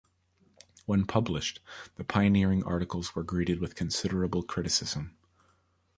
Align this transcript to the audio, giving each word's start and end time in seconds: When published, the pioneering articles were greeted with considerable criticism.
When 0.87 1.05
published, 1.05 1.59
the 1.93 2.03
pioneering 2.03 2.63
articles 2.63 3.13
were 3.13 3.21
greeted 3.21 3.59
with 3.59 3.75
considerable 3.75 4.41
criticism. 4.41 5.15